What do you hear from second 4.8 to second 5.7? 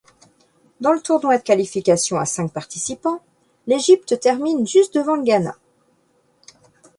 devant le Ghana.